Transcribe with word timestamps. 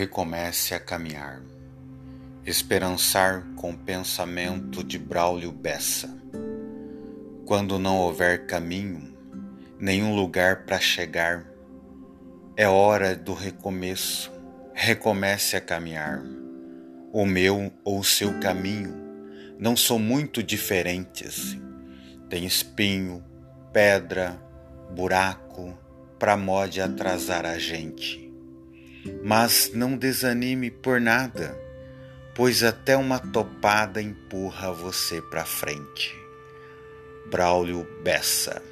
Recomece 0.00 0.74
a 0.74 0.80
caminhar. 0.80 1.42
Esperançar 2.46 3.44
com 3.54 3.76
pensamento 3.76 4.82
de 4.82 4.98
Braulio 4.98 5.52
Bessa. 5.52 6.08
Quando 7.44 7.78
não 7.78 7.98
houver 7.98 8.46
caminho, 8.46 9.14
nenhum 9.78 10.16
lugar 10.16 10.64
para 10.64 10.80
chegar, 10.80 11.44
é 12.56 12.66
hora 12.66 13.14
do 13.14 13.34
recomeço. 13.34 14.32
Recomece 14.72 15.54
a 15.54 15.60
caminhar. 15.60 16.22
O 17.12 17.26
meu 17.26 17.70
ou 17.84 17.98
o 17.98 18.04
seu 18.04 18.40
caminho 18.40 18.94
não 19.58 19.76
são 19.76 19.98
muito 19.98 20.42
diferentes. 20.42 21.58
Tem 22.30 22.46
espinho, 22.46 23.22
pedra, 23.70 24.42
buraco, 24.96 25.78
para 26.18 26.38
mode 26.38 26.80
atrasar 26.80 27.44
a 27.44 27.58
gente 27.58 28.29
mas 29.22 29.70
não 29.74 29.96
desanime 29.96 30.70
por 30.70 31.00
nada, 31.00 31.56
pois 32.34 32.62
até 32.62 32.96
uma 32.96 33.18
topada 33.18 34.00
empurra 34.00 34.72
você 34.72 35.20
para 35.22 35.44
frente. 35.44 36.14
Braulio 37.30 37.86
Bessa 38.02 38.62